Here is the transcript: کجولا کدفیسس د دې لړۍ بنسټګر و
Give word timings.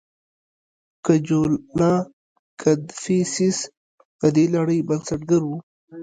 کجولا 1.05 1.93
کدفیسس 2.61 3.57
د 4.21 4.21
دې 4.35 4.45
لړۍ 4.55 4.79
بنسټګر 4.87 5.41
و 5.45 5.49